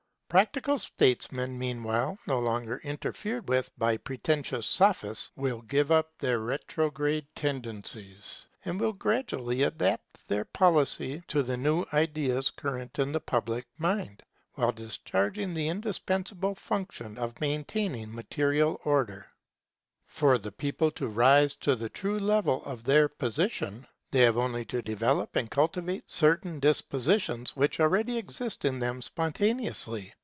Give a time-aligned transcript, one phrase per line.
[0.31, 7.27] Practical statesmen meanwhile, no longer interfered with by pretentious sophists, will give up their retrograde
[7.35, 13.65] tendencies, and will gradually adapt their policy to the new ideas current in the public
[13.77, 19.27] mind, while discharging the indispensable function of maintaining material order.
[19.27, 21.89] [Ambition of power and wealth must be abandoned] For the people to rise to the
[21.89, 27.81] true level of their position, they have only to develop and cultivate certain dispositions which
[27.81, 30.13] already exist in them spontaneously.